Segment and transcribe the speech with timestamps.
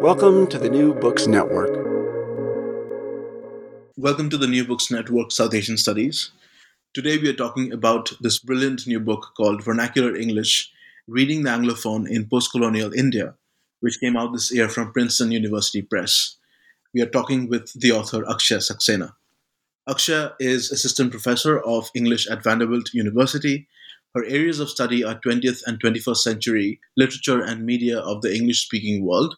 [0.00, 1.70] Welcome to the New Books Network.
[3.96, 6.30] Welcome to the New Books Network South Asian Studies.
[6.94, 10.70] Today we are talking about this brilliant new book called Vernacular English
[11.06, 13.34] Reading the Anglophone in Postcolonial India,
[13.80, 16.36] which came out this year from Princeton University Press.
[16.94, 19.14] We are talking with the author Akshaya Saxena.
[19.88, 23.66] Akshaya is assistant professor of English at Vanderbilt University.
[24.14, 28.64] Her areas of study are 20th and 21st century literature and media of the English
[28.64, 29.36] speaking world.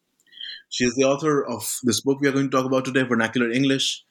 [0.71, 3.51] She is the author of this book we are going to talk about today, Vernacular
[3.51, 4.05] English,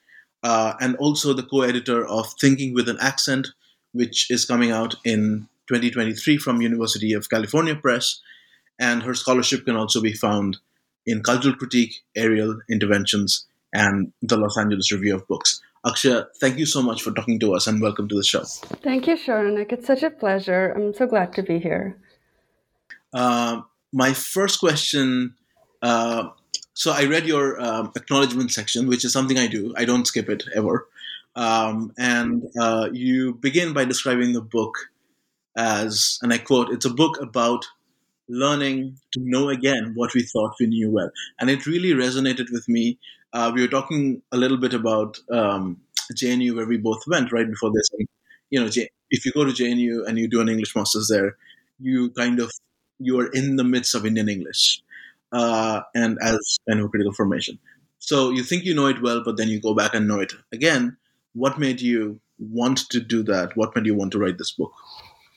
[0.43, 3.47] uh, and also the co editor of Thinking with an Accent,
[3.93, 8.21] which is coming out in 2023 from University of California Press.
[8.79, 10.57] And her scholarship can also be found
[11.05, 15.61] in Cultural Critique, ARIEL Interventions, and the Los Angeles Review of Books.
[15.85, 18.43] Akshaya, thank you so much for talking to us and welcome to the show.
[18.83, 19.71] Thank you, Sharonik.
[19.71, 20.73] It's such a pleasure.
[20.75, 21.97] I'm so glad to be here.
[23.13, 23.61] Uh,
[23.93, 25.35] my first question
[25.81, 26.29] uh,
[26.77, 29.73] so I read your um, acknowledgement section, which is something I do.
[29.75, 30.87] I don't skip it ever.
[31.35, 34.75] Um, and uh, you begin by describing the book
[35.55, 37.65] as, and I quote, it's a book about
[38.29, 41.09] learning to know again what we thought we knew well.
[41.39, 42.99] And it really resonated with me.
[43.33, 45.81] Uh, we were talking a little bit about um,
[46.13, 47.89] JNU, where we both went right before this.
[47.97, 48.07] And,
[48.51, 48.69] you know,
[49.09, 51.37] if you go to JNU and you do an English master's there,
[51.79, 52.51] you kind of
[52.99, 54.83] you are in the midst of Indian English
[55.31, 57.57] uh, and as kind of a critical formation.
[57.99, 60.33] So you think you know it well, but then you go back and know it
[60.51, 60.97] again.
[61.33, 63.55] What made you want to do that?
[63.55, 64.71] What made you want to write this book?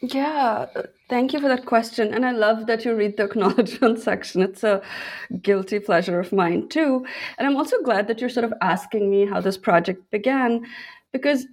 [0.03, 0.67] Yeah,
[1.11, 2.15] thank you for that question.
[2.15, 4.41] And I love that you read the acknowledgement section.
[4.41, 4.81] It's a
[5.43, 7.05] guilty pleasure of mine, too.
[7.37, 10.65] And I'm also glad that you're sort of asking me how this project began,
[11.12, 11.47] because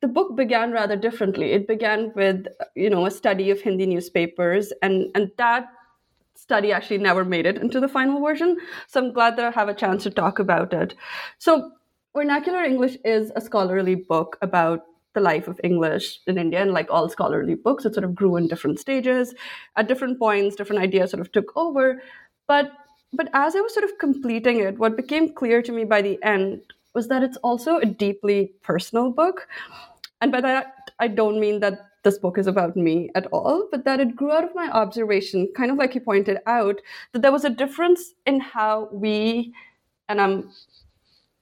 [0.00, 1.52] the book began rather differently.
[1.52, 5.66] It began with, you know, a study of Hindi newspapers, and, and that
[6.34, 8.56] study actually never made it into the final version.
[8.88, 10.94] So I'm glad that I have a chance to talk about it.
[11.38, 11.72] So,
[12.14, 14.84] Vernacular English is a scholarly book about
[15.14, 18.36] the life of English in India, and like all scholarly books, it sort of grew
[18.36, 19.34] in different stages.
[19.76, 22.02] At different points, different ideas sort of took over.
[22.46, 22.72] But
[23.14, 26.22] but as I was sort of completing it, what became clear to me by the
[26.22, 26.62] end
[26.94, 29.48] was that it's also a deeply personal book.
[30.20, 33.84] And by that, I don't mean that this book is about me at all, but
[33.84, 36.80] that it grew out of my observation, kind of like you pointed out,
[37.12, 39.52] that there was a difference in how we,
[40.08, 40.50] and I'm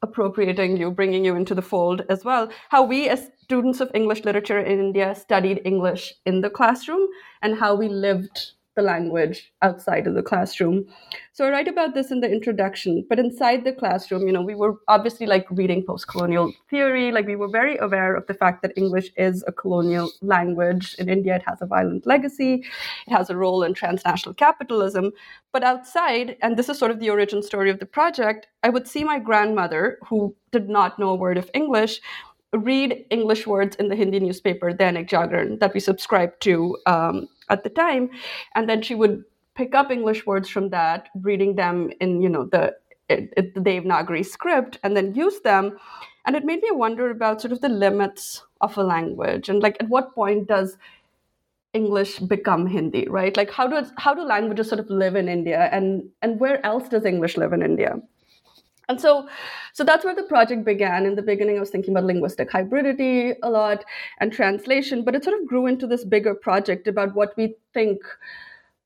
[0.03, 4.25] appropriating you, bringing you into the fold as well, how we as students of English
[4.25, 7.07] literature in India studied English in the classroom
[7.43, 10.87] and how we lived the language outside of the classroom.
[11.33, 14.55] So I write about this in the introduction, but inside the classroom, you know, we
[14.55, 18.73] were obviously like reading post-colonial theory, like we were very aware of the fact that
[18.77, 20.95] English is a colonial language.
[20.99, 22.65] In India, it has a violent legacy,
[23.07, 25.13] it has a role in transnational capitalism.
[25.53, 28.87] But outside, and this is sort of the origin story of the project, I would
[28.87, 32.01] see my grandmother, who did not know a word of English,
[32.53, 37.65] read English words in the Hindi newspaper Dainik Jagran that we subscribed to um, at
[37.65, 38.11] the time
[38.55, 39.25] and then she would
[39.55, 42.75] pick up english words from that reading them in you know the
[43.09, 45.77] the Devanagari script and then use them
[46.25, 49.77] and it made me wonder about sort of the limits of a language and like
[49.81, 50.77] at what point does
[51.73, 53.37] English become Hindi, right?
[53.37, 56.89] Like how does how do languages sort of live in India and and where else
[56.89, 58.01] does English live in India?
[58.91, 59.29] And so
[59.73, 61.07] so that's where the project began.
[61.07, 63.85] In the beginning, I was thinking about linguistic hybridity a lot
[64.19, 68.01] and translation, but it sort of grew into this bigger project about what we think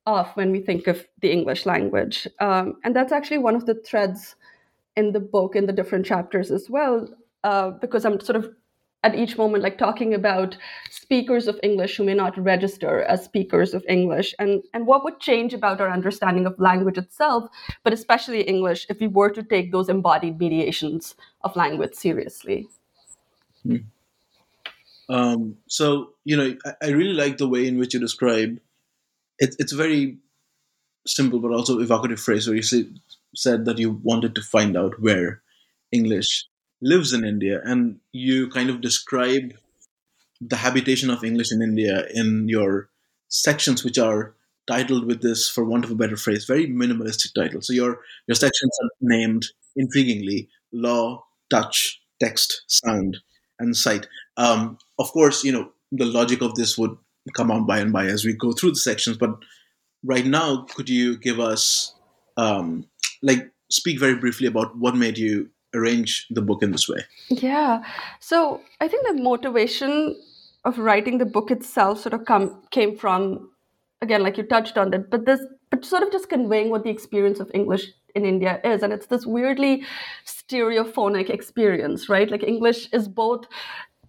[0.05, 2.27] of when we think of the English language.
[2.39, 4.35] Um, and that's actually one of the threads
[4.95, 7.09] in the book, in the different chapters as well,
[7.43, 8.53] uh, because I'm sort of
[9.05, 10.57] at each moment like talking about
[10.89, 15.19] speakers of english who may not register as speakers of english and and what would
[15.19, 17.47] change about our understanding of language itself
[17.83, 22.67] but especially english if we were to take those embodied mediations of language seriously
[23.63, 23.77] hmm.
[25.09, 28.59] um, so you know I, I, really like the way in which you describe
[29.37, 30.17] it, it's a very
[31.05, 32.85] simple but also evocative phrase where you say,
[33.35, 35.41] said that you wanted to find out where
[35.91, 36.47] english
[36.85, 39.53] lives in India, and you kind of describe
[40.41, 42.89] the habitation of English in India in your
[43.29, 44.35] sections, which are
[44.67, 47.61] titled with this, for want of a better phrase, very minimalistic title.
[47.61, 49.47] So your your sections are named
[49.79, 53.17] intriguingly: law, touch, text, sound,
[53.59, 54.07] and sight.
[54.37, 56.97] Um, of course, you know the logic of this would
[57.33, 59.17] come on by and by as we go through the sections.
[59.17, 59.35] But
[60.03, 61.95] right now, could you give us
[62.37, 62.85] um,
[63.21, 67.05] like speak very briefly about what made you arrange the book in this way?
[67.29, 67.83] Yeah.
[68.19, 70.15] So I think the motivation
[70.63, 73.49] of writing the book itself sort of come came from
[74.01, 75.41] again, like you touched on that, but this
[75.71, 78.83] but sort of just conveying what the experience of English in India is.
[78.83, 79.83] And it's this weirdly
[80.25, 82.29] stereophonic experience, right?
[82.29, 83.45] Like English is both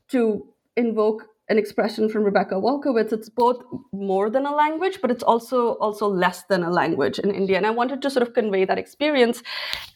[0.08, 0.46] to
[0.76, 3.12] invoke an expression from Rebecca Walkowitz.
[3.12, 7.30] It's both more than a language, but it's also also less than a language in
[7.30, 7.56] India.
[7.56, 9.42] And I wanted to sort of convey that experience,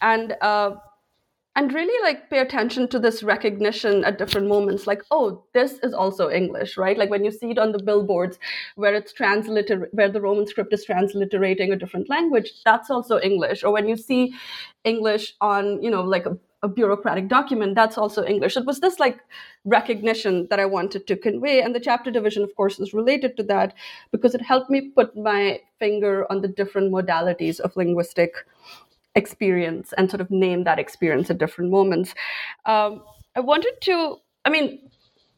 [0.01, 0.71] and uh,
[1.56, 5.93] and really like pay attention to this recognition at different moments like oh this is
[5.93, 6.97] also english right?
[6.97, 8.38] Like when you see it on the billboards
[8.76, 13.64] where it's translated where the roman script is transliterating a different language that's also english.
[13.64, 14.32] Or when you see
[14.85, 18.56] english on you know like a, a bureaucratic document that's also english.
[18.56, 19.19] It was this like
[19.64, 21.62] recognition that i wanted to convey.
[21.62, 23.75] And the chapter division of course is related to that
[24.12, 28.35] because it helped me put my finger on the different modalities of linguistic
[29.15, 32.15] experience and sort of name that experience at different moments.
[32.67, 33.03] Um,
[33.37, 34.91] I wanted to, I mean,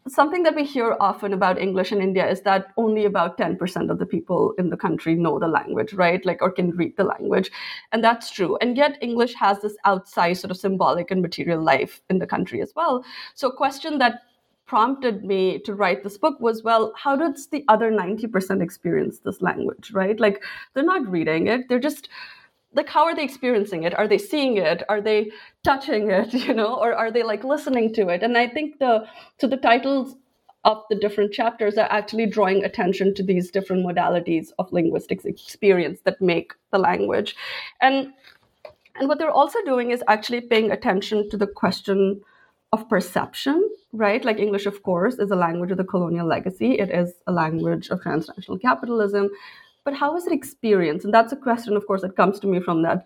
[0.09, 3.99] something that we hear often about English in India is that only about 10% of
[3.99, 6.25] the people in the country know the language, right?
[6.27, 7.51] Like, or can read the language.
[7.93, 8.57] And that's true.
[8.61, 12.61] And yet, English has this outsized sort of symbolic and material life in the country
[12.61, 13.05] as well.
[13.35, 14.23] So, a question that
[14.67, 19.43] prompted me to write this book was well how does the other 90% experience this
[19.43, 20.43] language right like
[20.73, 22.09] they're not reading it they're just
[22.75, 23.95] like how are they experiencing it?
[23.95, 24.83] Are they seeing it?
[24.89, 25.31] Are they
[25.65, 28.23] touching it you know or are they like listening to it?
[28.23, 29.07] And i think the
[29.41, 30.17] so the titles
[30.65, 35.99] of the different chapters are actually drawing attention to these different modalities of linguistics experience
[36.05, 37.35] that make the language.
[37.81, 38.13] And
[38.95, 42.21] and what they're also doing is actually paying attention to the question
[42.73, 44.25] of perception right?
[44.25, 46.79] Like english of course is a language of the colonial legacy.
[46.79, 49.31] It is a language of transnational capitalism
[49.85, 51.05] but how was it experienced?
[51.05, 53.05] And that's a question, of course, that comes to me from that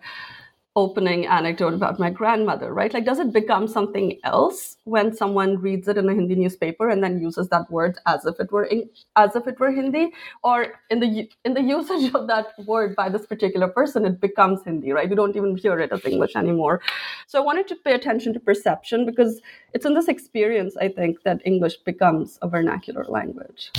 [0.77, 2.93] opening anecdote about my grandmother, right?
[2.93, 7.03] Like, does it become something else when someone reads it in a Hindi newspaper and
[7.03, 10.13] then uses that word as if it were in, as if it were Hindi,
[10.43, 14.63] or in the in the usage of that word by this particular person, it becomes
[14.63, 15.09] Hindi, right?
[15.09, 16.81] We don't even hear it as English anymore.
[17.25, 19.41] So I wanted to pay attention to perception because
[19.73, 23.71] it's in this experience, I think, that English becomes a vernacular language.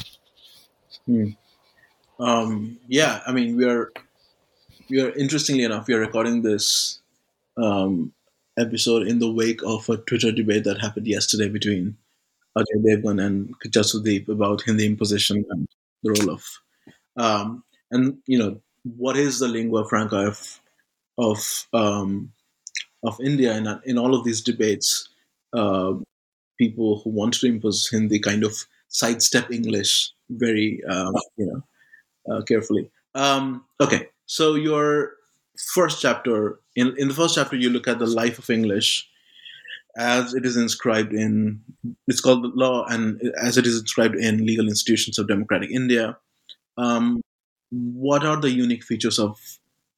[1.06, 1.30] Hmm.
[2.18, 3.92] Um, yeah, I mean, we are
[4.90, 7.00] we are interestingly enough, we are recording this
[7.56, 8.12] um,
[8.58, 11.96] episode in the wake of a Twitter debate that happened yesterday between
[12.56, 15.68] Ajay Devgan and Jaswadeep about Hindi imposition and
[16.02, 16.44] the role of
[17.16, 18.60] um, and you know
[18.96, 20.60] what is the lingua franca of
[21.18, 22.32] of um,
[23.04, 25.08] of India in in all of these debates.
[25.52, 25.94] Uh,
[26.58, 31.62] people who want to impose Hindi kind of sidestep English very, um, you know,
[32.30, 32.90] uh, carefully.
[33.14, 35.12] Um, okay, so your
[35.74, 39.08] first chapter in in the first chapter you look at the life of English
[39.96, 41.60] as it is inscribed in
[42.06, 46.16] it's called the law and as it is inscribed in legal institutions of democratic India.
[46.76, 47.20] Um,
[47.70, 49.36] what are the unique features of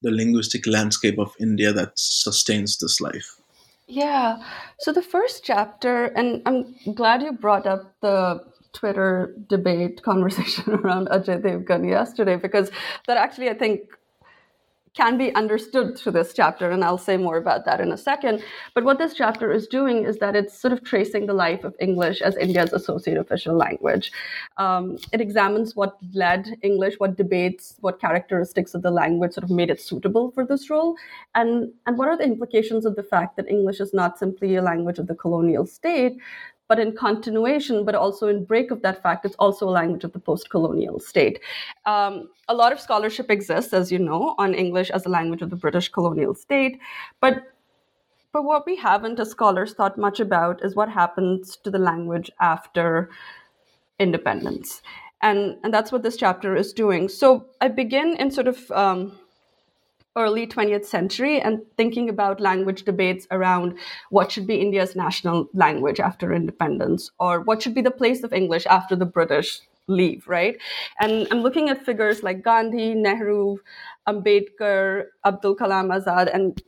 [0.03, 3.37] the linguistic landscape of India that sustains this life?
[3.87, 4.43] Yeah.
[4.79, 8.41] So the first chapter, and I'm glad you brought up the
[8.73, 12.71] Twitter debate conversation around Ajay Devgan yesterday because
[13.07, 13.81] that actually I think
[14.95, 18.43] can be understood through this chapter, and I'll say more about that in a second.
[18.75, 21.77] But what this chapter is doing is that it's sort of tracing the life of
[21.79, 24.11] English as India's associate official language.
[24.57, 29.51] Um, it examines what led English, what debates, what characteristics of the language sort of
[29.51, 30.97] made it suitable for this role,
[31.37, 34.63] and, and what are the implications of the fact that English is not simply a
[34.63, 36.19] language of the colonial state,
[36.71, 40.13] but in continuation, but also in break of that fact, it's also a language of
[40.13, 41.41] the post-colonial state.
[41.85, 45.51] Um, a lot of scholarship exists, as you know, on English as a language of
[45.51, 46.79] the British colonial state,
[47.21, 47.43] but
[48.33, 52.31] but what we haven't, as scholars, thought much about is what happens to the language
[52.39, 53.11] after
[53.99, 54.83] independence,
[55.23, 57.09] and and that's what this chapter is doing.
[57.09, 59.19] So I begin in sort of um,
[60.17, 63.79] early 20th century and thinking about language debates around
[64.11, 68.33] what should be India's national language after independence or what should be the place of
[68.33, 70.57] English after the British leave, right?
[70.99, 73.59] And I'm looking at figures like Gandhi, Nehru,
[74.09, 76.61] Ambedkar, Abdul Kalam Azad, and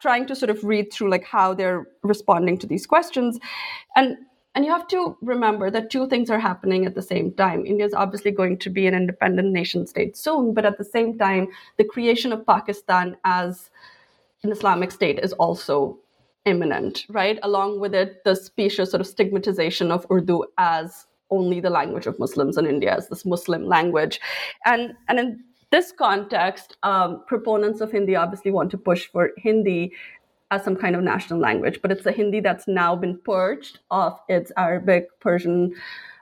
[0.00, 3.38] trying to sort of read through like how they're responding to these questions.
[3.96, 4.16] And
[4.54, 7.64] and you have to remember that two things are happening at the same time.
[7.64, 11.16] India is obviously going to be an independent nation state soon, but at the same
[11.16, 13.70] time, the creation of Pakistan as
[14.42, 15.98] an Islamic state is also
[16.46, 17.38] imminent, right?
[17.42, 22.18] Along with it, the specious sort of stigmatization of Urdu as only the language of
[22.18, 24.20] Muslims in India, as this Muslim language.
[24.64, 29.92] And, and in this context, um, proponents of Hindi obviously want to push for Hindi
[30.50, 34.18] as some kind of national language, but it's a Hindi that's now been purged of
[34.28, 35.74] its Arabic, Persian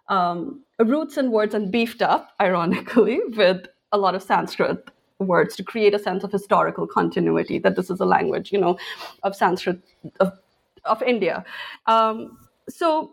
[0.09, 5.65] um, roots and words and beefed up, ironically, with a lot of Sanskrit words to
[5.65, 8.79] create a sense of historical continuity that this is a language, you know,
[9.23, 9.81] of Sanskrit
[10.21, 10.39] of,
[10.85, 11.45] of India.
[11.87, 13.13] Um, so,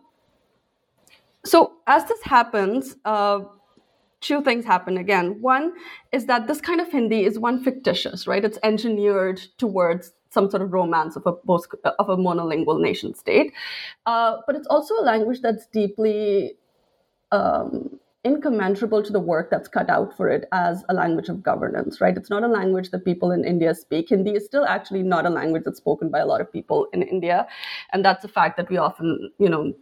[1.43, 3.39] so as this happens, uh,
[4.21, 5.41] two things happen again.
[5.41, 5.73] One
[6.11, 8.43] is that this kind of Hindi is one fictitious, right?
[8.43, 11.73] It's engineered towards some sort of romance of a post,
[12.03, 13.53] of a monolingual nation state,
[14.05, 16.55] uh, but it's also a language that's deeply
[17.31, 22.01] um, incommensurable to the work that's cut out for it as a language of governance,
[22.01, 22.17] right?
[22.17, 24.09] It's not a language that people in India speak.
[24.09, 27.03] Hindi is still actually not a language that's spoken by a lot of people in
[27.03, 27.47] India.
[27.93, 29.73] And that's a fact that we often, you know,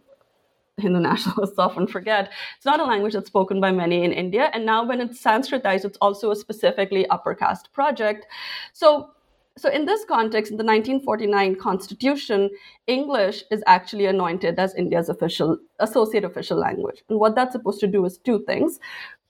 [0.76, 2.30] Hindu nationalists often forget.
[2.56, 4.50] It's not a language that's spoken by many in India.
[4.52, 8.26] And now, when it's Sanskritized, it's also a specifically upper caste project.
[8.72, 9.10] So,
[9.56, 12.50] so in this context, in the 1949 constitution,
[12.88, 17.04] English is actually anointed as India's official associate official language.
[17.08, 18.80] And what that's supposed to do is two things.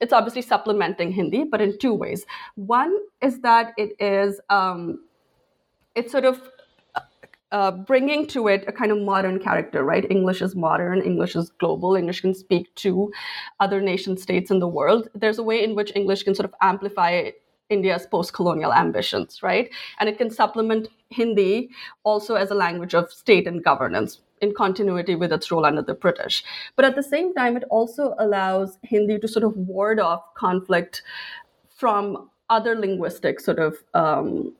[0.01, 2.25] It's obviously supplementing Hindi, but in two ways.
[2.55, 5.03] One is that it is um,
[5.93, 6.41] it's sort of
[7.51, 10.09] uh, bringing to it a kind of modern character, right?
[10.09, 13.11] English is modern, English is global, English can speak to
[13.59, 15.07] other nation states in the world.
[15.13, 17.29] There's a way in which English can sort of amplify
[17.69, 19.69] India's post colonial ambitions, right?
[19.99, 21.69] And it can supplement Hindi
[22.03, 25.93] also as a language of state and governance in continuity with its role under the
[25.93, 26.43] British.
[26.75, 31.03] But at the same time, it also allows Hindi to sort of ward off conflict
[31.69, 34.53] from other linguistic sort of um,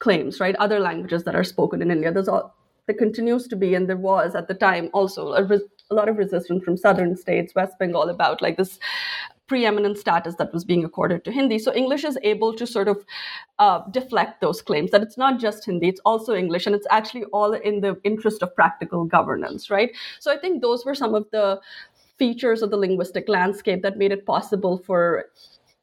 [0.00, 0.56] claims, right?
[0.56, 2.12] Other languages that are spoken in India.
[2.12, 2.54] There's all,
[2.86, 6.08] there continues to be, and there was at the time also a, res- a lot
[6.08, 8.78] of resistance from southern states, West Bengal, about like this
[9.52, 11.58] preeminent status that was being accorded to Hindi.
[11.58, 13.04] So English is able to sort of
[13.58, 17.24] uh, deflect those claims that it's not just Hindi, it's also English, and it's actually
[17.24, 19.90] all in the interest of practical governance, right?
[20.20, 21.60] So I think those were some of the
[22.18, 25.26] features of the linguistic landscape that made it possible for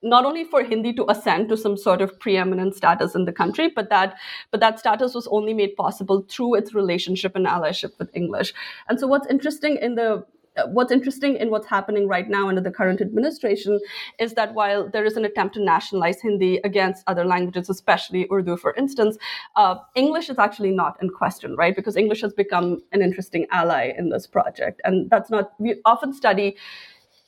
[0.01, 3.69] not only for Hindi to ascend to some sort of preeminent status in the country,
[3.75, 4.15] but that
[4.49, 8.51] but that status was only made possible through its relationship and allyship with English.
[8.87, 10.25] And so, what's interesting in the
[10.67, 13.79] what's interesting in what's happening right now under the current administration
[14.19, 18.57] is that while there is an attempt to nationalize Hindi against other languages, especially Urdu,
[18.57, 19.17] for instance,
[19.55, 21.75] uh, English is actually not in question, right?
[21.75, 24.81] Because English has become an interesting ally in this project.
[24.83, 26.57] And that's not, we often study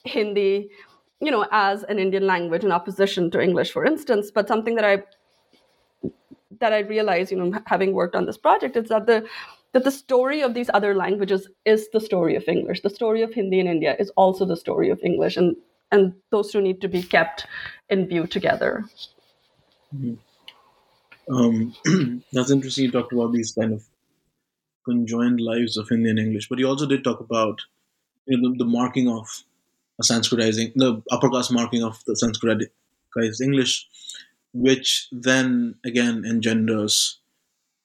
[0.04, 0.70] Hindi,
[1.20, 4.86] you know, as an Indian language in opposition to English, for instance, but something that
[4.86, 5.04] I
[6.60, 9.28] that I realize, you know, having worked on this project, is that the
[9.74, 12.82] that the story of these other languages is the story of English.
[12.82, 15.56] The story of Hindi in India is also the story of English, and
[15.92, 17.46] and those two need to be kept
[17.90, 18.86] in view together.
[19.96, 20.16] Mm-hmm.
[21.34, 21.76] Um,
[22.34, 22.86] that's interesting.
[22.86, 23.84] You talked about these kind of
[24.86, 27.62] conjoined lives of Hindi and English, but you also did talk about
[28.26, 29.28] you know, the, the marking of
[30.00, 33.88] a Sanskritizing, the upper class marking of the Sanskritized English,
[34.54, 37.21] which then again engenders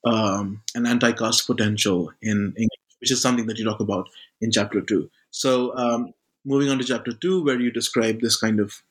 [0.07, 4.09] um, an anti-caste potential in English, which is something that you talk about
[4.41, 5.11] in chapter two.
[5.31, 8.83] So um, moving on to chapter two, where you describe this kind of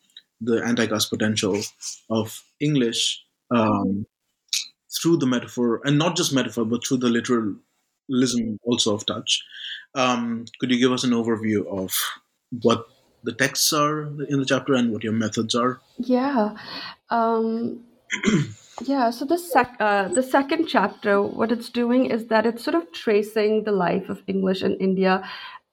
[0.42, 1.62] the anti-caste potential
[2.10, 3.24] of English.
[3.52, 4.06] Um,
[5.02, 9.44] through the metaphor, and not just metaphor, but through the literalism also of touch.
[9.94, 11.92] Um, could you give us an overview of
[12.62, 12.88] what
[13.24, 15.82] the texts are in the chapter and what your methods are?
[15.98, 16.56] Yeah.
[18.82, 22.76] Yeah, so the sec uh, the second chapter, what it's doing is that it's sort
[22.76, 25.24] of tracing the life of English in India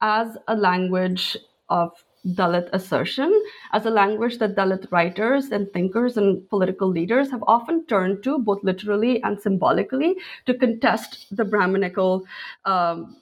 [0.01, 1.37] as a language
[1.69, 1.91] of
[2.25, 3.33] Dalit assertion,
[3.73, 8.39] as a language that Dalit writers and thinkers and political leaders have often turned to,
[8.39, 10.15] both literally and symbolically,
[10.47, 12.25] to contest the Brahminical
[12.65, 13.17] um,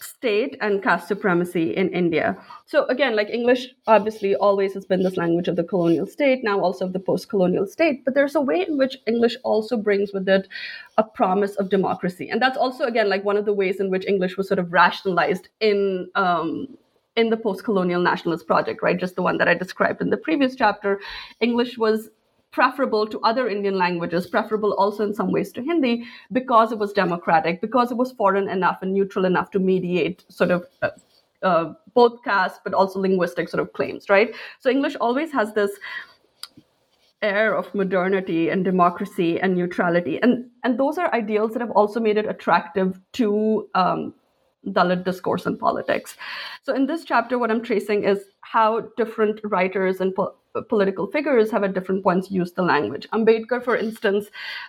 [0.00, 2.36] state and caste supremacy in India.
[2.66, 6.60] So again, like English obviously always has been this language of the colonial state, now
[6.60, 10.28] also of the post-colonial state, but there's a way in which English also brings with
[10.28, 10.48] it
[10.98, 12.28] a promise of democracy.
[12.28, 14.72] And that's also again like one of the ways in which English was sort of
[14.72, 16.68] rationalized in um,
[17.16, 18.98] in the post-colonial nationalist project, right?
[18.98, 21.00] Just the one that I described in the previous chapter.
[21.40, 22.10] English was
[22.54, 26.92] preferable to other Indian languages, preferable also in some ways to Hindi, because it was
[26.92, 30.90] democratic, because it was foreign enough and neutral enough to mediate sort of uh,
[31.42, 34.34] uh, both caste but also linguistic sort of claims, right?
[34.60, 35.72] So English always has this
[37.22, 41.98] air of modernity and democracy and neutrality, and and those are ideals that have also
[41.98, 44.14] made it attractive to um,
[44.68, 46.16] Dalit discourse and politics.
[46.62, 51.50] So in this chapter, what I'm tracing is how different writers and po- political figures
[51.50, 53.08] have at different points used the language.
[53.12, 54.26] Ambedkar, for instance,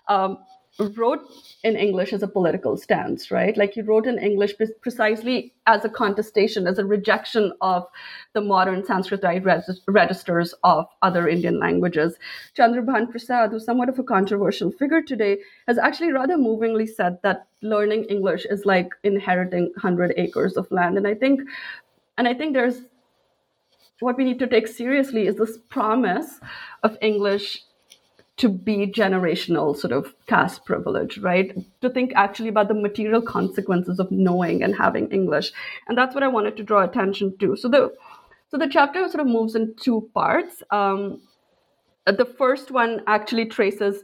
[0.07, 0.37] um,
[0.79, 1.21] wrote
[1.63, 3.55] in English as a political stance, right?
[3.55, 7.85] Like he wrote in English precisely as a contestation, as a rejection of
[8.33, 9.45] the modern Sanskritite
[9.87, 12.17] registers of other Indian languages.
[12.57, 15.37] Chandrabhan Prasad, who's somewhat of a controversial figure today,
[15.67, 20.97] has actually rather movingly said that learning English is like inheriting 100 acres of land.
[20.97, 21.41] And I think,
[22.17, 22.81] and I think there's
[23.99, 26.39] what we need to take seriously is this promise
[26.83, 27.63] of English
[28.37, 31.55] to be generational sort of caste privilege, right?
[31.81, 35.53] To think actually about the material consequences of knowing and having English.
[35.87, 37.55] And that's what I wanted to draw attention to.
[37.55, 37.93] So the
[38.49, 40.61] so the chapter sort of moves in two parts.
[40.69, 41.21] Um,
[42.05, 44.03] the first one actually traces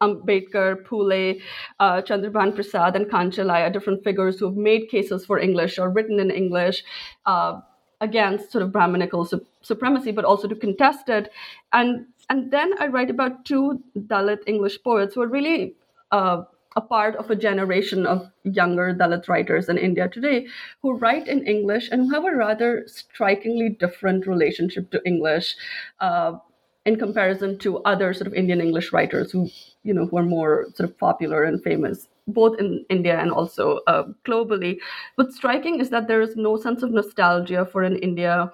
[0.00, 1.40] Ambedkar, Phule,
[1.80, 5.90] uh, Chandrabhan Prasad, and Kancha Ilaiah, different figures who have made cases for English or
[5.90, 6.84] written in English.
[7.26, 7.60] Uh,
[8.00, 11.30] against sort of Brahminical su- supremacy, but also to contest it.
[11.72, 15.74] And and then I write about two Dalit English poets who are really
[16.10, 16.42] uh,
[16.76, 20.46] a part of a generation of younger Dalit writers in India today
[20.82, 25.56] who write in English and who have a rather strikingly different relationship to English.
[26.00, 26.38] Uh,
[26.86, 29.48] in comparison to other sort of Indian English writers who,
[29.84, 33.80] you know, who are more sort of popular and famous both in India and also
[33.86, 34.78] uh, globally.
[35.16, 38.50] What's striking is that there is no sense of nostalgia for an India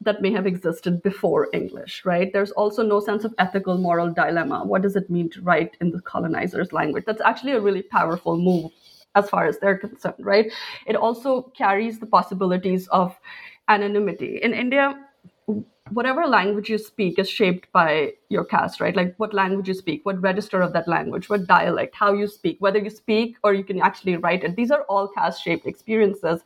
[0.00, 2.32] that may have existed before English, right?
[2.32, 4.64] There's also no sense of ethical moral dilemma.
[4.64, 7.04] What does it mean to write in the colonizer's language?
[7.04, 8.70] That's actually a really powerful move
[9.16, 10.52] as far as they're concerned, right?
[10.86, 13.18] It also carries the possibilities of
[13.68, 14.38] anonymity.
[14.42, 14.94] In India,
[15.90, 18.94] whatever language you speak is shaped by your caste, right?
[18.94, 22.56] Like what language you speak, what register of that language, what dialect, how you speak,
[22.60, 24.56] whether you speak or you can actually write it.
[24.56, 26.42] These are all caste shaped experiences.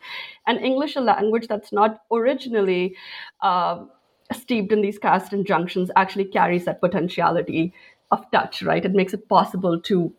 [0.47, 2.97] And English, a language that's not originally
[3.41, 3.85] uh,
[4.33, 7.75] steeped in these caste injunctions, actually carries that potentiality
[8.11, 8.85] of touch, right?
[8.85, 10.15] It makes it possible to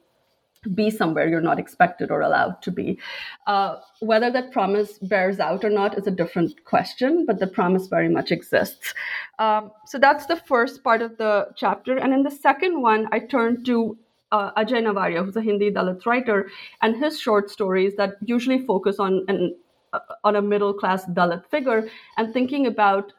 [0.70, 3.00] be somewhere you're not expected or allowed to be.
[3.48, 7.88] Uh, whether that promise bears out or not is a different question, but the promise
[7.88, 8.94] very much exists.
[9.40, 11.98] Um, so that's the first part of the chapter.
[11.98, 13.98] And in the second one, I turn to
[14.32, 16.50] uh, Ajay Navaria, who's a Hindi Dalit writer,
[16.82, 19.56] and his short stories that usually focus on an
[19.94, 23.14] uh, on a middle class Dalit figure and thinking about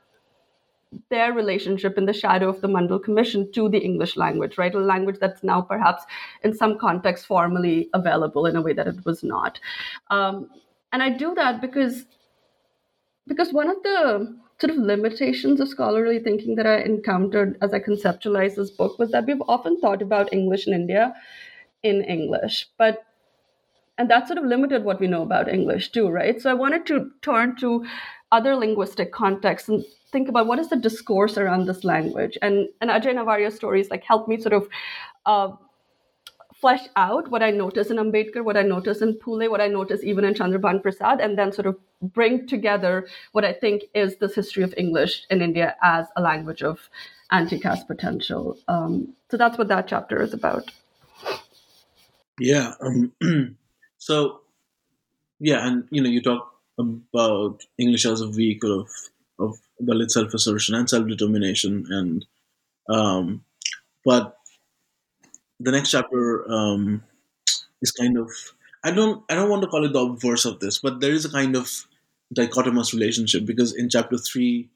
[1.10, 4.74] their relationship in the shadow of the Mandal Commission to the English language, right?
[4.74, 6.04] A language that's now perhaps
[6.42, 9.60] in some context formally available in a way that it was not.
[10.10, 10.50] Um,
[10.92, 12.06] and I do that because
[13.26, 17.80] because one of the sort of limitations of scholarly thinking that I encountered as I
[17.80, 21.14] conceptualized this book was that we've often thought about English in India
[21.82, 23.04] in English, but
[23.98, 26.40] and that sort of limited what we know about English too, right?
[26.40, 27.84] So I wanted to turn to
[28.32, 32.38] other linguistic contexts and think about what is the discourse around this language.
[32.42, 34.68] And and Ajay Navaria's stories like help me sort of
[35.26, 35.50] uh,
[36.64, 40.02] flesh out what I notice in Ambedkar, what I notice in Phule, what I notice
[40.02, 44.34] even in Chandrabhan Prasad, and then sort of bring together what I think is this
[44.34, 46.88] history of English in India as a language of
[47.30, 48.56] anti-caste potential.
[48.68, 50.70] Um, so that's what that chapter is about.
[52.38, 52.72] Yeah.
[52.80, 53.12] Um,
[53.98, 54.40] so,
[55.40, 58.90] yeah, and you know, you talk about English as a vehicle of
[59.38, 62.26] of Dalit self assertion and self determination, and
[62.88, 63.44] um,
[64.04, 64.36] but
[65.60, 67.02] the next chapter um,
[67.82, 68.30] is kind of
[68.84, 71.24] I don't I don't want to call it the obverse of this, but there is
[71.24, 71.86] a kind of
[72.34, 74.68] dichotomous relationship because in chapter three,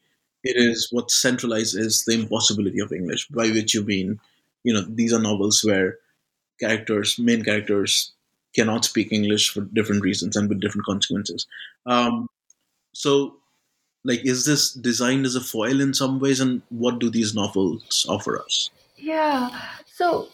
[0.43, 4.19] it is what centralizes the impossibility of English, by which you mean,
[4.63, 5.97] you know, these are novels where
[6.59, 8.13] characters, main characters,
[8.55, 11.47] cannot speak English for different reasons and with different consequences.
[11.85, 12.27] Um,
[12.93, 13.35] so,
[14.03, 18.05] like, is this designed as a foil in some ways, and what do these novels
[18.09, 18.69] offer us?
[18.97, 19.49] Yeah.
[19.85, 20.29] So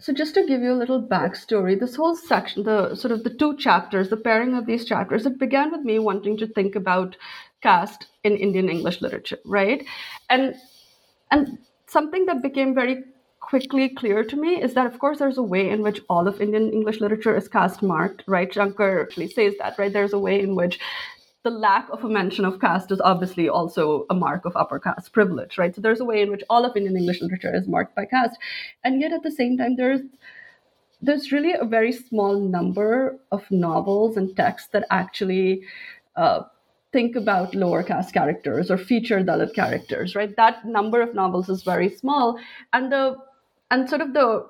[0.00, 3.34] so just to give you a little backstory, this whole section, the sort of the
[3.34, 7.16] two chapters, the pairing of these chapters, it began with me wanting to think about
[7.62, 9.84] caste in Indian English literature, right?
[10.30, 10.54] And
[11.32, 13.02] and something that became very
[13.40, 16.40] quickly clear to me is that of course there's a way in which all of
[16.40, 18.52] Indian English literature is caste marked, right?
[18.52, 19.92] Shankar actually says that, right?
[19.92, 20.78] There's a way in which
[21.44, 25.12] the lack of a mention of caste is obviously also a mark of upper caste
[25.12, 25.74] privilege, right?
[25.74, 28.36] So there's a way in which all of Indian English literature is marked by caste,
[28.84, 30.00] and yet at the same time, there's
[31.00, 35.62] there's really a very small number of novels and texts that actually
[36.16, 36.40] uh,
[36.92, 40.34] think about lower caste characters or feature Dalit characters, right?
[40.36, 42.38] That number of novels is very small,
[42.72, 43.16] and the
[43.70, 44.46] and sort of the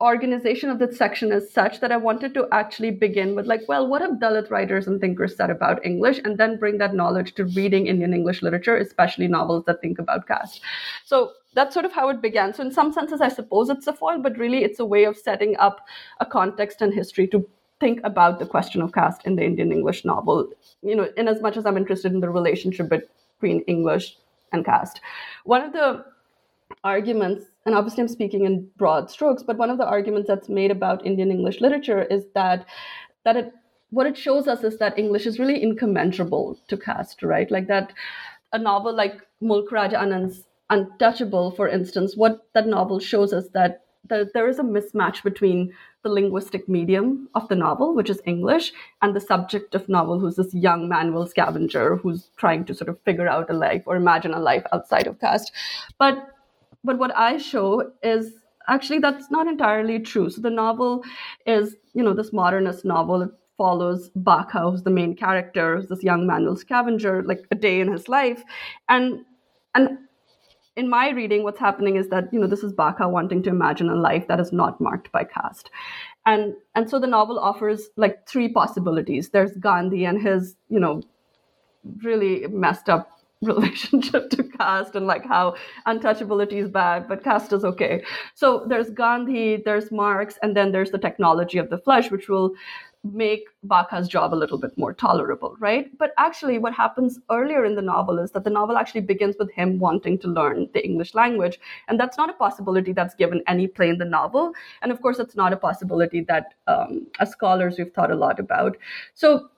[0.00, 3.88] organization of this section is such that I wanted to actually begin with, like, well,
[3.88, 7.44] what have Dalit writers and thinkers said about English, and then bring that knowledge to
[7.44, 10.60] reading Indian English literature, especially novels that think about caste.
[11.04, 12.52] So that's sort of how it began.
[12.52, 15.16] So, in some senses, I suppose it's a foil, but really it's a way of
[15.16, 15.86] setting up
[16.20, 17.48] a context and history to
[17.80, 20.48] think about the question of caste in the Indian English novel,
[20.82, 24.16] you know, in as much as I'm interested in the relationship between English
[24.52, 25.00] and caste.
[25.44, 26.04] One of the
[26.84, 30.70] arguments and obviously I'm speaking in broad strokes, but one of the arguments that's made
[30.70, 32.64] about Indian English literature is that
[33.24, 33.52] that it
[33.90, 37.50] what it shows us is that English is really incommensurable to caste, right?
[37.50, 37.92] Like that
[38.52, 43.82] a novel like Mulk Raj Anand's Untouchable, for instance, what that novel shows us that
[44.08, 48.72] there, there is a mismatch between the linguistic medium of the novel, which is English,
[49.02, 53.00] and the subject of novel, who's this young manual scavenger who's trying to sort of
[53.02, 55.52] figure out a life or imagine a life outside of caste.
[55.98, 56.35] But
[56.86, 58.32] but what I show is
[58.68, 60.30] actually that's not entirely true.
[60.30, 61.04] So the novel
[61.46, 63.22] is, you know, this modernist novel.
[63.22, 67.90] It follows Bakha, who's the main character, this young manual scavenger, like a day in
[67.92, 68.42] his life.
[68.88, 69.24] And
[69.74, 69.98] and
[70.76, 73.88] in my reading, what's happening is that, you know, this is Bakha wanting to imagine
[73.88, 75.70] a life that is not marked by caste.
[76.26, 79.30] And and so the novel offers like three possibilities.
[79.30, 81.02] There's Gandhi and his, you know,
[82.02, 85.54] really messed up relationship to caste and like how
[85.86, 88.02] untouchability is bad, but caste is okay.
[88.34, 92.52] So there's Gandhi, there's Marx, and then there's the technology of the flesh, which will
[93.12, 95.86] make Bakha's job a little bit more tolerable, right?
[95.98, 99.50] But actually, what happens earlier in the novel is that the novel actually begins with
[99.52, 101.60] him wanting to learn the English language.
[101.88, 104.52] And that's not a possibility that's given any play in the novel.
[104.82, 108.40] And of course, it's not a possibility that, um, as scholars, we've thought a lot
[108.40, 108.76] about.
[109.14, 109.50] So,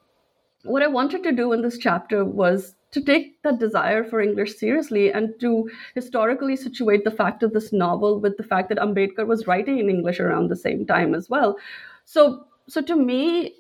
[0.65, 4.57] what I wanted to do in this chapter was to take that desire for English
[4.57, 9.27] seriously and to historically situate the fact of this novel with the fact that Ambedkar
[9.27, 11.59] was writing in English around the same time as well.
[12.05, 13.55] So, so to me,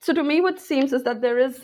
[0.00, 1.60] so to me, what seems is that there is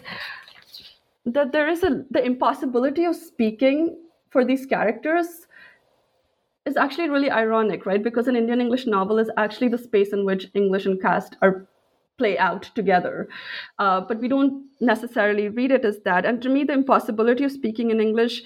[1.26, 3.98] that there is a the impossibility of speaking
[4.30, 5.46] for these characters
[6.64, 8.02] is actually really ironic, right?
[8.02, 11.66] Because an Indian English novel is actually the space in which English and caste are
[12.18, 13.28] play out together.
[13.78, 16.26] Uh, but we don't necessarily read it as that.
[16.26, 18.42] And to me, the impossibility of speaking in English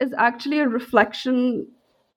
[0.00, 1.66] is actually a reflection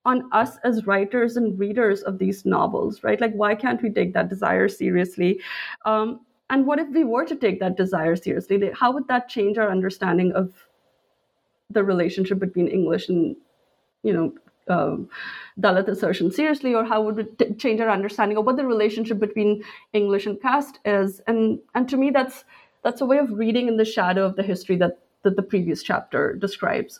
[0.05, 3.19] on us as writers and readers of these novels, right?
[3.19, 5.41] Like, why can't we take that desire seriously?
[5.85, 8.71] Um, and what if we were to take that desire seriously?
[8.73, 10.53] How would that change our understanding of
[11.69, 13.35] the relationship between English and,
[14.01, 14.33] you know,
[14.69, 15.09] um,
[15.59, 19.19] Dalit assertion seriously, or how would it t- change our understanding of what the relationship
[19.19, 21.21] between English and caste is?
[21.27, 22.45] And and to me, that's
[22.83, 25.83] that's a way of reading in the shadow of the history that that the previous
[25.83, 26.99] chapter describes.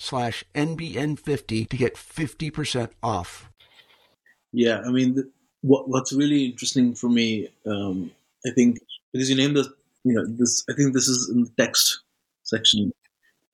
[0.01, 3.49] slash NBN50 to get 50% off.
[4.51, 8.11] Yeah, I mean, what what's really interesting for me, um,
[8.45, 8.79] I think,
[9.13, 9.71] because you named the,
[10.03, 12.01] you know, this, I think this is in the text
[12.43, 12.91] section,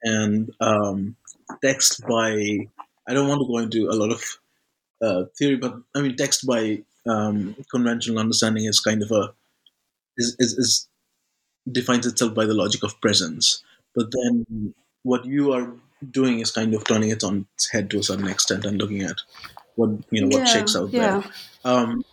[0.01, 1.15] and um,
[1.61, 2.67] text by,
[3.07, 4.23] I don't want to go into a lot of
[5.01, 9.33] uh, theory, but I mean, text by um, conventional understanding is kind of a,
[10.17, 10.87] is, is, is
[11.69, 13.63] defines itself by the logic of presence.
[13.93, 15.73] But then what you are
[16.11, 19.01] doing is kind of turning it on its head to a certain extent and looking
[19.01, 19.17] at
[19.75, 21.21] what you know what Yeah, shakes out yeah.
[21.21, 21.23] there.
[21.65, 22.03] Um,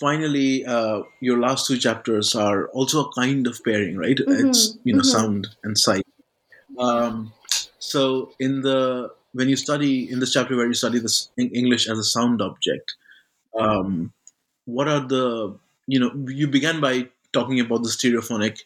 [0.00, 4.18] finally, uh, your last two chapters are also a kind of pairing, right?
[4.18, 6.06] It's you know sound and sight.
[6.78, 7.32] Um,
[7.78, 11.98] so in the when you study in this chapter where you study this English as
[11.98, 12.94] a sound object,
[13.58, 14.12] um,
[14.66, 18.60] what are the you know you began by talking about the stereophonic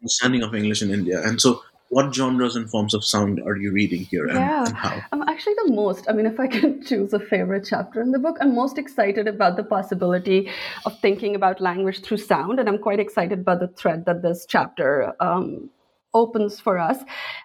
[0.00, 3.72] understanding of English in India, and so what genres and forms of sound are you
[3.72, 5.00] reading here, and, Yeah, and how?
[5.12, 6.06] I'm actually the most.
[6.08, 9.26] I mean, if I can choose a favorite chapter in the book, I'm most excited
[9.26, 10.50] about the possibility
[10.84, 14.44] of thinking about language through sound, and I'm quite excited about the thread that this
[14.46, 15.70] chapter um,
[16.12, 16.98] opens for us.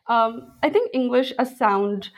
[0.07, 2.09] Um, I think English as sound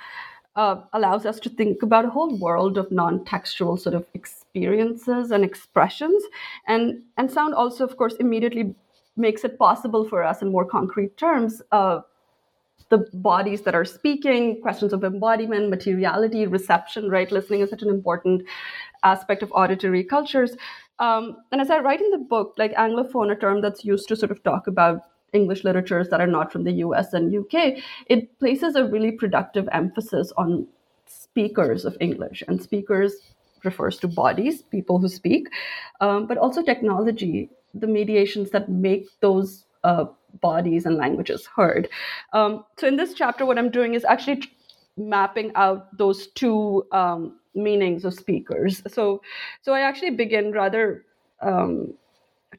[0.56, 5.44] uh, allows us to think about a whole world of non-textual sort of experiences and
[5.44, 6.24] expressions,
[6.68, 8.74] and and sound also, of course, immediately
[9.16, 11.62] makes it possible for us in more concrete terms.
[11.72, 12.02] Uh,
[12.89, 17.32] the bodies that are speaking, questions of embodiment, materiality, reception, right?
[17.32, 18.43] Listening is such an important
[19.04, 20.56] aspect of auditory cultures.
[21.00, 24.15] Um, and as I write in the book, like Anglophone, a term that's used to
[24.15, 25.02] sort of talk about
[25.34, 29.67] English literatures that are not from the US and UK, it places a really productive
[29.71, 30.67] emphasis on
[31.06, 32.43] speakers of English.
[32.48, 33.13] And speakers
[33.63, 35.48] refers to bodies, people who speak,
[36.00, 40.06] um, but also technology, the mediations that make those uh,
[40.41, 41.89] bodies and languages heard.
[42.34, 44.43] Um, so in this chapter, what I'm doing is actually
[44.98, 48.82] mapping out those two um, meanings of speakers.
[48.88, 49.21] So,
[49.62, 51.06] so I actually begin rather.
[51.41, 51.93] Um,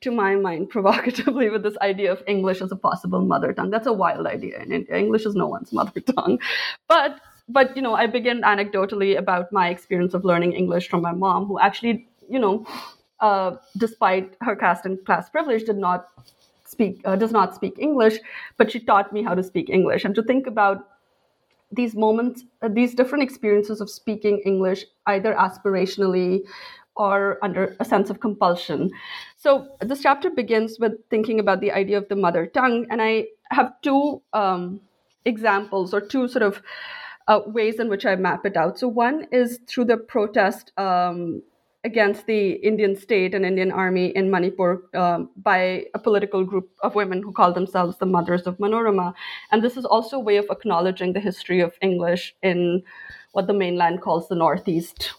[0.03, 3.71] to my mind, provocatively, with this idea of English as a possible mother tongue.
[3.71, 4.95] That's a wild idea in India.
[4.95, 6.39] English is no one's mother tongue,
[6.87, 11.13] but but you know, I begin anecdotally about my experience of learning English from my
[11.13, 12.67] mom, who actually, you know,
[13.21, 16.09] uh, despite her caste and class privilege, did not
[16.67, 18.19] speak uh, does not speak English,
[18.57, 20.89] but she taught me how to speak English and to think about
[21.73, 26.41] these moments, uh, these different experiences of speaking English, either aspirationally
[26.97, 28.91] or under a sense of compulsion.
[29.37, 33.27] So this chapter begins with thinking about the idea of the mother tongue, and I
[33.51, 34.81] have two um,
[35.25, 36.63] examples or two sort of
[37.29, 38.79] uh, ways in which I map it out.
[38.79, 41.43] So one is through the protest um,
[41.87, 46.97] against the Indian state and Indian army in Manipur um, by a political group of
[46.97, 49.15] women who call themselves the Mothers of Manorama.
[49.53, 52.83] And this is also a way of acknowledging the history of English in
[53.33, 55.13] what the mainland calls the Northeast.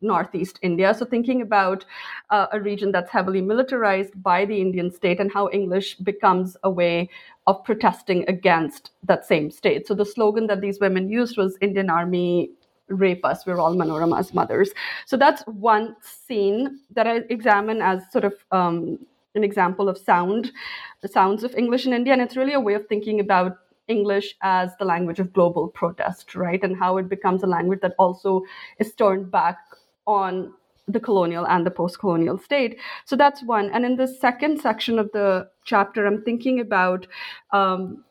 [0.00, 0.94] Northeast India.
[0.94, 1.84] So, thinking about
[2.30, 6.70] uh, a region that's heavily militarized by the Indian state and how English becomes a
[6.70, 7.10] way
[7.46, 9.86] of protesting against that same state.
[9.86, 12.50] So, the slogan that these women used was Indian Army
[12.88, 13.46] rape us.
[13.46, 14.70] We're all manorama's mothers.
[15.06, 18.98] So that's one scene that i examine as sort of um,
[19.34, 20.52] an example of sound
[21.00, 22.12] the sounds of english in india.
[22.12, 26.34] And it's really a way of thinking about english as the language of global protest
[26.34, 26.62] right?
[26.62, 28.42] And how it becomes a language that also
[28.78, 29.58] is turned back
[30.06, 30.52] on
[30.88, 32.78] the colonial and the post-colonial state.
[33.04, 33.70] So that's one.
[33.72, 37.06] And in the second section of the chapter i'm thinking about
[37.52, 38.04] um,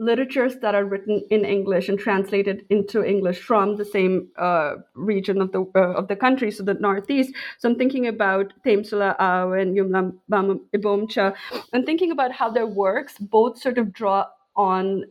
[0.00, 5.42] literatures that are written in English and translated into English from the same uh, region
[5.42, 7.34] of the uh, of the country, so the Northeast.
[7.58, 11.34] So I'm thinking about Temsula Ao and Yumlembam Ibomcha,
[11.72, 15.04] and thinking about how their works both sort of draw on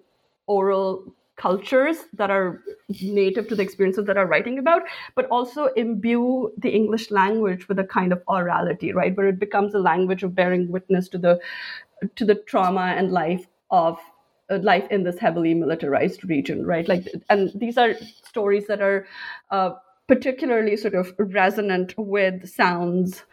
[0.47, 4.81] oral cultures that are native to the experiences that are writing about,
[5.15, 9.73] but also imbue the English language with a kind of orality, right, where it becomes
[9.73, 11.39] a language of bearing witness to the
[12.15, 13.99] to the trauma and life of
[14.57, 16.87] life in this heavily militarized region, right?
[16.87, 19.05] Like, and these are stories that are
[19.51, 19.71] uh,
[20.07, 23.23] particularly sort of resonant with sounds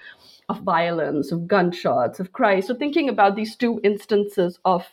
[0.48, 2.66] of violence, of gunshots, of cries.
[2.66, 4.86] So, thinking about these two instances of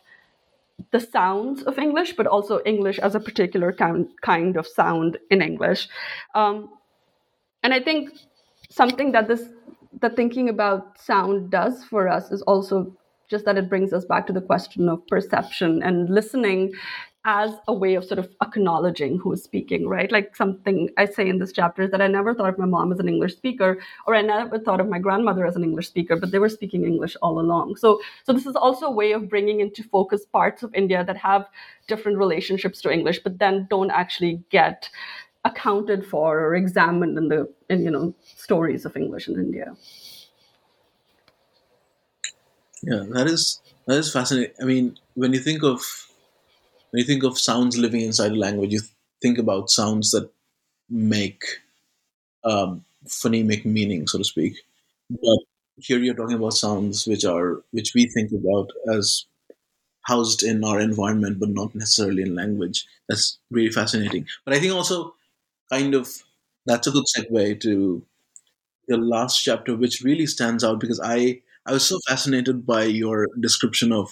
[0.91, 5.41] the sounds of English, but also English as a particular kind, kind of sound in
[5.41, 5.88] English.
[6.33, 6.69] Um,
[7.62, 8.12] and I think
[8.69, 9.43] something that this
[10.01, 12.97] the thinking about sound does for us is also
[13.33, 16.71] just that it brings us back to the question of perception and listening
[17.25, 20.11] as a way of sort of acknowledging who is speaking, right?
[20.11, 22.91] Like something I say in this chapter is that I never thought of my mom
[22.91, 26.17] as an English speaker, or I never thought of my grandmother as an English speaker,
[26.17, 27.77] but they were speaking English all along.
[27.77, 31.17] So, so this is also a way of bringing into focus parts of India that
[31.17, 31.47] have
[31.87, 34.89] different relationships to English, but then don't actually get
[35.45, 39.73] accounted for or examined in the in you know stories of English in India.
[42.83, 44.53] Yeah, that is that is fascinating.
[44.61, 45.81] I mean, when you think of
[46.91, 48.81] when you think of sounds living inside a language, you
[49.21, 50.29] think about sounds that
[50.89, 51.43] make
[52.43, 54.55] um, phonemic meaning, so to speak.
[55.09, 55.39] But
[55.77, 59.25] here you're talking about sounds which are which we think about as
[60.03, 62.87] housed in our environment, but not necessarily in language.
[63.09, 64.27] That's really fascinating.
[64.45, 65.15] But I think also
[65.71, 66.09] kind of
[66.65, 68.03] that's a good segue to
[68.87, 73.28] the last chapter, which really stands out because I I was so fascinated by your
[73.39, 74.10] description of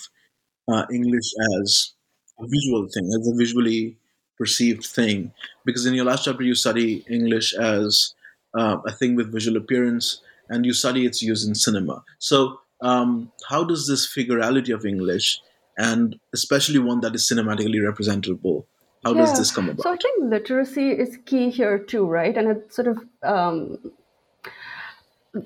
[0.72, 1.94] uh, English as
[2.40, 3.98] a visual thing, as a visually
[4.38, 5.32] perceived thing.
[5.66, 8.14] Because in your last chapter, you study English as
[8.58, 12.04] uh, a thing with visual appearance, and you study its use in cinema.
[12.20, 15.40] So, um, how does this figurality of English,
[15.78, 18.66] and especially one that is cinematically representable,
[19.04, 19.26] how yeah.
[19.26, 19.84] does this come about?
[19.84, 22.36] So I think literacy is key here too, right?
[22.36, 23.78] And it sort of um,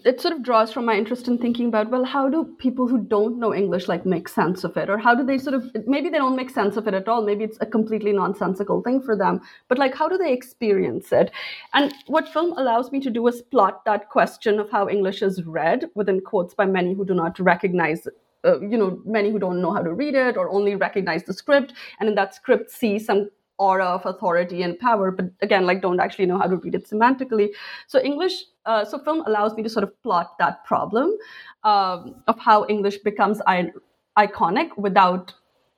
[0.04, 2.98] it sort of draws from my interest in thinking about well how do people who
[2.98, 4.90] don't know english like make sense of it?
[4.90, 7.24] Or how do they sort of maybe they don't make sense of it at all.
[7.24, 9.42] Maybe it's a completely nonsensical thing for them.
[9.68, 11.32] But like how do they experience it?
[11.74, 15.44] And what film allows me to do is plot that question of how english is
[15.44, 18.08] read within quotes by many who do not recognize
[18.44, 21.34] uh, you know many who don't know how to read it or only recognize the
[21.34, 21.74] script.
[22.00, 26.00] And in that script see some aura of authority and power but again like don't
[26.00, 27.50] actually know how to read it semantically.
[27.88, 31.18] So english uh, so film allows me to sort of plot that problem
[31.64, 33.72] um, of how english becomes I-
[34.18, 35.34] iconic without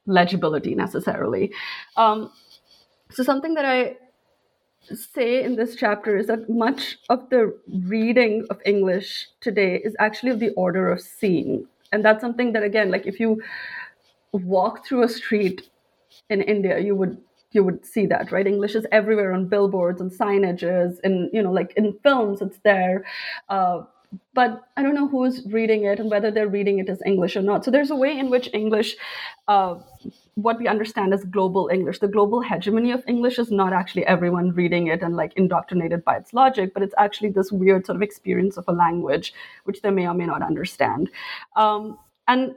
[0.05, 1.51] legibility necessarily.
[1.97, 2.31] Um,
[3.11, 3.95] so something that i
[4.93, 7.53] say in this chapter is that much of the
[7.85, 12.63] reading of english today is actually of the order of seeing and that's something that
[12.63, 13.41] again like if you
[14.31, 15.69] walk through a street
[16.29, 17.17] in india you would
[17.57, 18.47] you would see that right?
[18.53, 22.97] English is everywhere on billboards and signages and you know like in films it's there.
[23.49, 23.77] Uh,
[24.33, 27.41] but i don't know who's reading it and whether they're reading it as english or
[27.41, 27.65] not.
[27.65, 28.95] So there's a way in which english
[29.47, 29.75] uh,
[30.35, 34.53] what we understand as global english the global hegemony of english is not actually everyone
[34.61, 38.01] reading it and like indoctrinated by its logic but it's actually this weird sort of
[38.01, 39.33] experience of a language
[39.65, 41.09] which they may or may not understand.
[41.55, 42.55] Um, and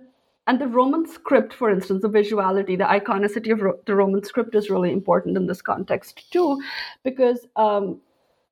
[0.50, 4.68] and the Roman script, for instance, the visuality, the iconicity of the Roman script is
[4.68, 6.60] really important in this context too,
[7.04, 8.00] because um,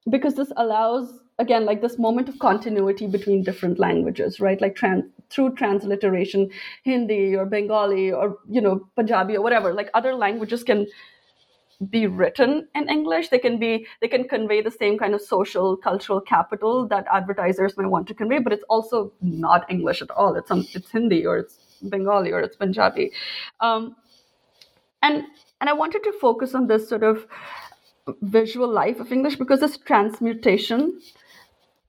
[0.09, 4.61] because this allows again like this moment of continuity between different languages, right?
[4.61, 6.49] Like trans- through transliteration,
[6.85, 10.87] Hindi or Bengali or you know Punjabi or whatever, like other languages can
[11.91, 15.77] be written in english they can be they can convey the same kind of social
[15.77, 20.35] cultural capital that advertisers may want to convey but it's also not english at all
[20.35, 23.13] it's some it's hindi or it's Bengali or it's Punjabi.
[23.61, 23.97] Um,
[25.03, 25.25] and
[25.61, 27.27] and I wanted to focus on this sort of
[28.23, 31.01] visual life of English because this transmutation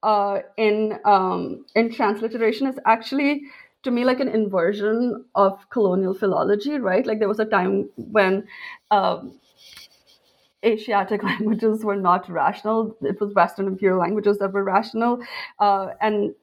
[0.03, 3.43] uh, in um, in transliteration is actually
[3.83, 7.05] to me like an inversion of colonial philology, right?
[7.05, 8.47] Like there was a time when
[8.91, 9.39] um,
[10.65, 15.23] Asiatic languages were not rational; it was Western imperial languages that were rational,
[15.59, 16.35] uh, and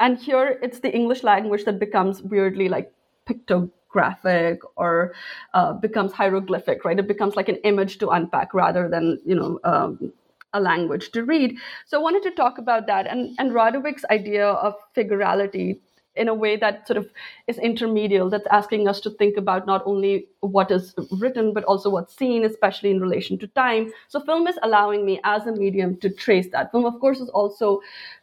[0.00, 2.92] and here it's the english language that becomes weirdly like
[3.28, 5.12] pictographic or
[5.54, 6.98] uh, becomes hieroglyphic right?
[6.98, 10.12] It becomes like an image to unpack rather than you know um,
[10.52, 11.56] a language to read.
[11.86, 15.78] So i wanted to talk about that and and Rodowick's idea of figurality
[16.16, 17.08] in a way that sort of
[17.46, 21.88] is intermedial that's asking us to think about not only what is written but also
[21.88, 23.90] what's seen especially in relation to time.
[24.08, 26.72] So film is allowing me as a medium to trace that.
[26.72, 27.80] Film of course is also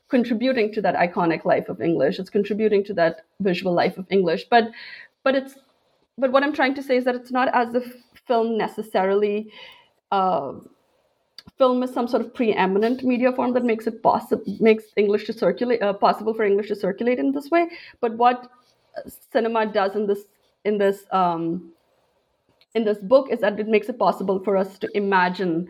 [0.09, 2.19] contributing to that iconic life of english.
[2.19, 4.45] It's contributing to that visual life of english.
[4.49, 4.71] But
[5.23, 5.55] but it's
[6.17, 7.93] but what i'm trying to say is that it's not as if
[8.27, 9.51] film necessarily
[10.11, 10.53] uh,
[11.57, 15.33] film is some sort of preeminent media form that makes it possible makes english to
[15.33, 17.67] circulate uh, possible for english to circulate in this way.
[18.01, 18.49] But what
[19.31, 20.23] cinema does in this
[20.65, 21.71] in this um,
[22.75, 25.67] in this book is that it makes it possible for us to imagine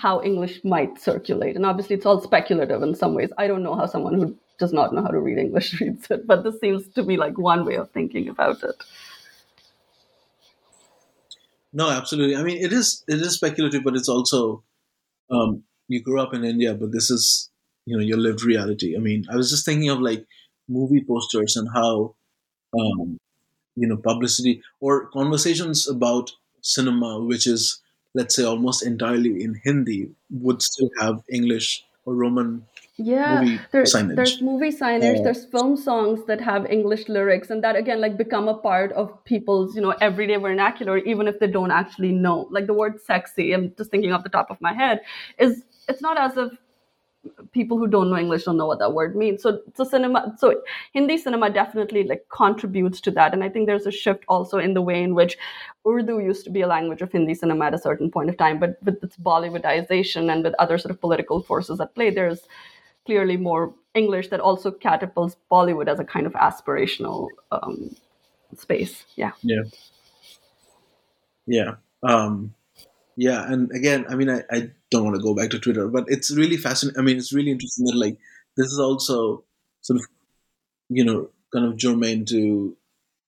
[0.00, 1.56] how English might circulate.
[1.56, 3.30] And obviously, it's all speculative in some ways.
[3.38, 6.26] I don't know how someone who does not know how to read English reads it,
[6.26, 8.76] but this seems to be like one way of thinking about it.
[11.72, 12.36] No, absolutely.
[12.36, 14.62] I mean, it is it is speculative, but it's also
[15.30, 17.50] um, you grew up in India, but this is
[17.86, 18.96] you know your lived reality.
[18.96, 20.26] I mean, I was just thinking of like
[20.68, 22.14] movie posters and how
[22.78, 23.18] um,
[23.76, 26.32] you know publicity or conversations about
[26.62, 27.82] cinema, which is
[28.16, 32.64] let's say almost entirely in Hindi, would still have English or Roman
[32.98, 34.16] yeah movie there's signage.
[34.16, 38.48] there's movie signage there's film songs that have english lyrics and that again like become
[38.48, 42.66] a part of people's you know everyday vernacular even if they don't actually know like
[42.66, 45.00] the word sexy i'm just thinking off the top of my head
[45.38, 46.52] is it's not as if
[47.52, 50.54] people who don't know english don't know what that word means so so cinema so
[50.92, 54.74] hindi cinema definitely like contributes to that and i think there's a shift also in
[54.74, 55.36] the way in which
[55.86, 58.58] urdu used to be a language of hindi cinema at a certain point of time
[58.58, 62.46] but with its bollywoodization and with other sort of political forces at play there's
[63.06, 67.96] clearly more English that also catapults Bollywood as a kind of aspirational um,
[68.54, 69.04] space.
[69.16, 69.32] Yeah.
[69.42, 69.62] Yeah.
[71.46, 71.74] Yeah.
[72.02, 72.54] Um,
[73.16, 73.50] yeah.
[73.50, 76.34] And again, I mean, I, I don't want to go back to Twitter, but it's
[76.34, 76.98] really fascinating.
[76.98, 78.18] I mean, it's really interesting that, like,
[78.56, 79.44] this is also
[79.80, 80.06] sort of,
[80.88, 82.76] you know, kind of germane to,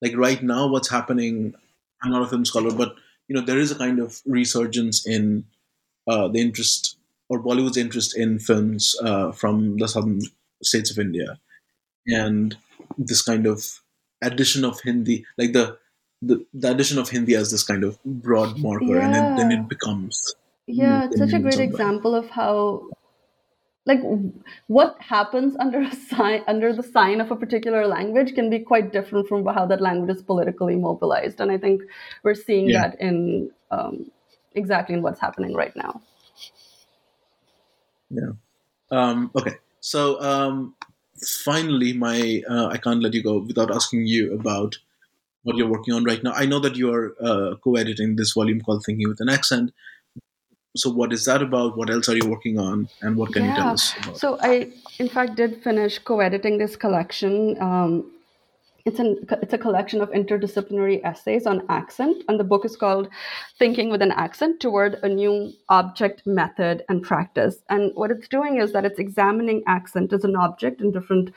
[0.00, 1.54] like, right now, what's happening.
[2.02, 2.94] I'm not a film scholar, but,
[3.26, 5.44] you know, there is a kind of resurgence in
[6.06, 6.96] uh, the interest
[7.28, 10.20] or Bollywood's interest in films uh, from the southern
[10.62, 11.38] states of India.
[12.06, 12.56] And
[12.96, 13.80] this kind of
[14.22, 15.78] addition of Hindi, like the
[16.22, 19.68] the, the addition of Hindi as this kind of broad marker, and then, then it
[19.68, 20.34] becomes
[20.68, 22.90] Yeah, it's such a great example of how
[23.86, 24.00] like
[24.66, 28.92] what happens under a sign under the sign of a particular language can be quite
[28.92, 31.80] different from how that language is politically mobilized and i think
[32.22, 32.82] we're seeing Yeah.
[32.82, 34.10] that in um,
[34.54, 36.02] exactly in what's happening right now
[38.10, 38.32] Yeah.
[38.90, 39.56] Um, okay.
[39.80, 40.74] So um,
[41.44, 44.78] finally, my uh, I can't let you go without asking you about
[45.42, 46.32] what you're working on right now.
[46.32, 49.72] I know that you are uh, co-editing this volume called Thinking with an Accent.
[50.76, 51.76] So what is that about?
[51.76, 54.18] What else are you working on, and what can you tell us about?
[54.18, 57.60] So I, in fact, did finish co-editing this collection.
[57.60, 58.12] Um,
[58.84, 63.08] it's an it's a collection of interdisciplinary essays on accent, and the book is called
[63.58, 68.60] "Thinking with an Accent: Toward a New Object, Method, and Practice." And what it's doing
[68.60, 71.32] is that it's examining accent as an object in different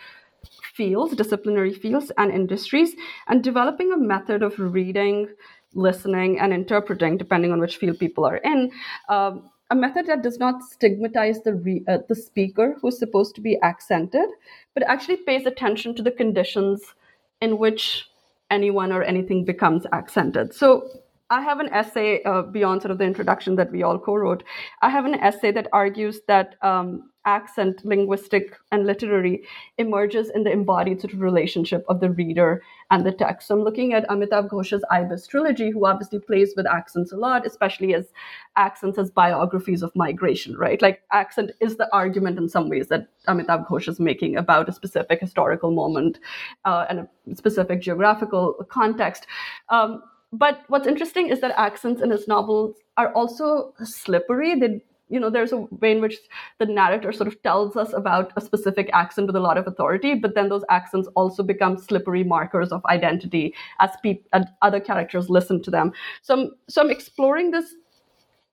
[0.74, 2.96] fields, disciplinary fields, and industries,
[3.28, 5.28] and developing a method of reading,
[5.74, 8.72] listening, and interpreting, depending on which field people are in.
[9.10, 13.42] Um, a method that does not stigmatize the re- uh, the speaker who's supposed to
[13.42, 14.28] be accented,
[14.74, 16.94] but actually pays attention to the conditions
[17.42, 18.10] in which
[18.50, 20.54] anyone or anything becomes accented.
[20.54, 20.90] So
[21.32, 24.44] I have an essay uh, beyond sort of the introduction that we all co-wrote.
[24.82, 29.44] I have an essay that argues that um, accent, linguistic and literary,
[29.78, 33.48] emerges in the embodied sort of relationship of the reader and the text.
[33.48, 37.48] So I'm looking at Amitav Ghosh's Ibis trilogy, who obviously plays with accents a lot,
[37.48, 38.12] especially as
[38.58, 40.82] accents as biographies of migration, right?
[40.82, 44.74] Like accent is the argument in some ways that Amitav Ghosh is making about a
[44.74, 46.20] specific historical moment
[46.66, 49.28] uh, and a specific geographical context.
[49.70, 54.56] Um, but what's interesting is that accents in his novels are also slippery.
[54.56, 56.18] They, you know, there's a way in which
[56.58, 60.16] the narrator sort of tells us about a specific accent with a lot of authority,
[60.16, 63.92] but then those accents also become slippery markers of identity as
[64.32, 65.92] as other characters listen to them.
[66.22, 67.76] So, I'm, so I'm exploring this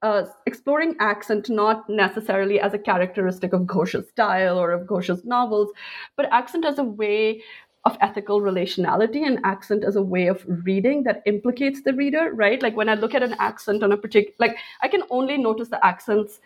[0.02, 5.70] uh, exploring accent not necessarily as a characteristic of Ghosh's style or of Ghosh's novels,
[6.16, 7.42] but accent as a way
[7.84, 12.62] of ethical relationality and accent as a way of reading that implicates the reader, right?
[12.62, 15.68] Like when I look at an accent on a particular, like I can only notice
[15.68, 16.40] the accents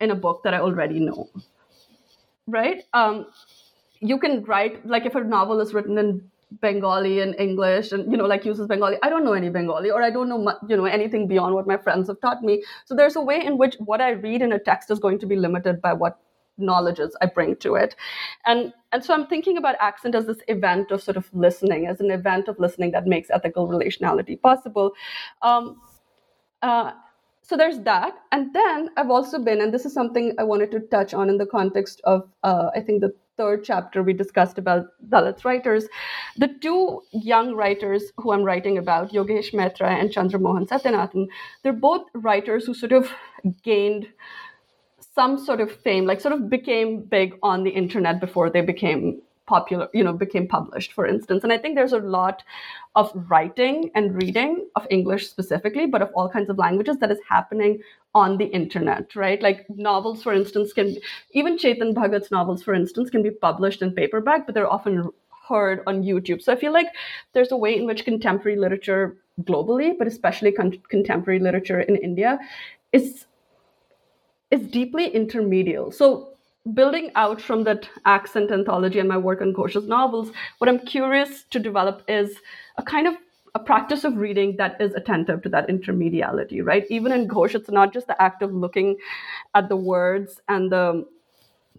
[0.00, 1.28] in a book that I already know,
[2.46, 2.82] right?
[2.92, 3.26] Um,
[4.00, 8.18] you can write like if a novel is written in Bengali and English and you
[8.18, 10.84] know like uses Bengali I don't know any Bengali or I don't know you know
[10.84, 14.02] anything beyond what my friends have taught me so there's a way in which what
[14.02, 16.18] I read in a text is going to be limited by what
[16.58, 17.94] knowledges I bring to it.
[18.46, 22.00] And and so I'm thinking about accent as this event of sort of listening as
[22.00, 24.92] an event of listening that makes ethical relationality possible.
[25.42, 25.80] Um,
[26.60, 26.92] uh,
[27.42, 28.14] so there's that.
[28.30, 31.38] And then i've also been and this is something i wanted to touch on in
[31.38, 35.88] the context of uh, i think the third chapter we discussed about dalit writers.
[36.36, 41.26] The two young writers who i'm writing about yogesh Maitreya and chandramohan sathyanathan
[41.62, 43.10] they're both writers who sort of
[43.62, 44.06] gained
[45.14, 49.20] some sort of fame like sort of became big on the internet before they became
[49.46, 51.42] popular you know became published for instance.
[51.44, 52.42] And i think there's a lot
[52.94, 57.18] of writing and reading of english specifically but of all kinds of languages that is
[57.28, 57.80] happening
[58.14, 59.42] on the internet right?
[59.42, 60.96] Like novels for instance can
[61.32, 65.10] even chetan bhagat's novels for instance can be published in paperback but they're often
[65.48, 66.40] heard on youtube.
[66.40, 66.86] So i feel like
[67.32, 72.38] there's a way in which contemporary literature globally, but especially con- contemporary literature in India,
[72.92, 73.26] is
[74.52, 75.92] is deeply intermedial.
[75.92, 76.28] So
[76.74, 81.44] building out from that accent anthology and my work on Ghosh's novels, what I'm curious
[81.50, 82.36] to develop is
[82.76, 83.16] a kind of
[83.54, 86.86] a practice of reading that is attentive to that intermediality, right?
[86.88, 88.96] Even in Ghosh, it's not just the act of looking
[89.54, 91.04] at the words and the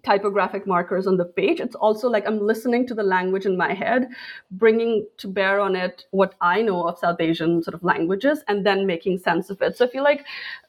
[0.04, 1.60] typographic markers on the page.
[1.60, 4.08] It's also like I'm listening to the language in my head,
[4.52, 8.66] bringing to bear on it what I know of South Asian sort of languages, and
[8.66, 9.78] then making sense of it.
[9.78, 10.26] So I feel like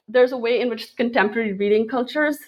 [0.09, 2.39] there's a way in which contemporary reading cultures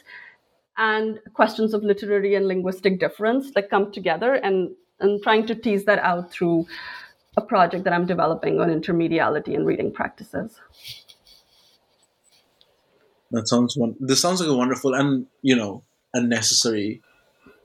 [0.77, 4.71] and questions of literary and linguistic difference like come together and
[5.01, 6.67] and trying to tease that out through
[7.37, 10.59] a project that I'm developing on intermediality and reading practices.
[13.31, 13.95] That sounds one.
[14.01, 15.83] This sounds like a wonderful and you know
[16.17, 17.03] a necessary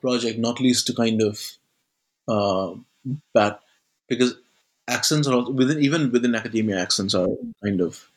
[0.02, 1.40] project, not least to kind of
[2.28, 2.74] uh,
[3.34, 3.62] that
[4.08, 4.36] because
[4.88, 7.28] accents are also, within even within academia, accents are
[7.64, 8.10] kind of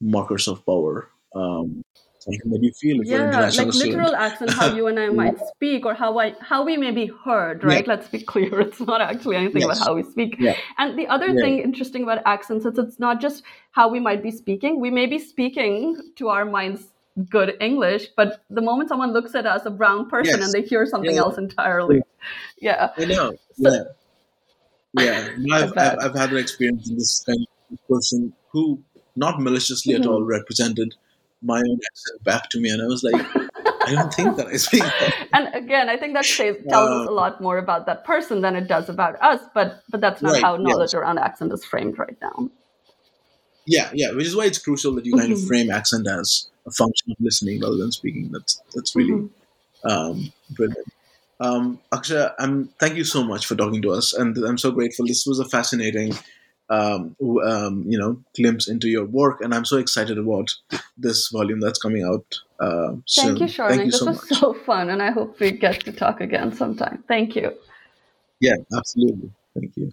[0.00, 1.08] markers of power.
[1.34, 1.82] Um,
[2.20, 5.94] something that you feel yeah like literal accent how you and i might speak or
[5.94, 7.94] how i how we may be heard right yeah.
[7.94, 9.78] let's be clear it's not actually anything yes.
[9.78, 10.54] about how we speak yeah.
[10.76, 11.40] and the other yeah.
[11.40, 15.06] thing interesting about accents is it's not just how we might be speaking we may
[15.06, 16.88] be speaking to our minds
[17.28, 20.44] good english but the moment someone looks at us a brown person yes.
[20.44, 22.02] and they hear something else entirely
[22.60, 23.70] yeah i know so,
[24.94, 28.82] yeah yeah I've, I've, I've, had an experience in this kind of person who
[29.16, 30.04] not maliciously mm-hmm.
[30.04, 30.94] at all represented
[31.42, 33.14] my own accent back to me, and I was like,
[33.86, 34.82] I don't think that I speak.
[35.32, 38.42] and again, I think that says, tells uh, us a lot more about that person
[38.42, 39.40] than it does about us.
[39.54, 42.50] But but that's not right, how knowledge around accent is framed right now.
[43.66, 45.42] Yeah, yeah, which is why it's crucial that you kind mm-hmm.
[45.42, 48.30] of frame accent as a function of listening rather than speaking.
[48.32, 49.88] That's that's really mm-hmm.
[49.88, 50.92] um, brilliant.
[51.40, 55.06] Um, Akshya, I'm, thank you so much for talking to us, and I'm so grateful.
[55.06, 56.12] This was a fascinating
[56.68, 60.50] um, um, you know glimpse into your work, and I'm so excited about
[60.96, 62.26] this volume that's coming out.
[62.60, 63.36] Uh, soon.
[63.36, 63.68] Thank you, Sharnik.
[63.68, 64.40] Thank you this so was much.
[64.40, 67.02] so fun, and I hope we get to talk again sometime.
[67.08, 67.52] Thank you.
[68.40, 69.30] Yeah, absolutely.
[69.54, 69.92] Thank you.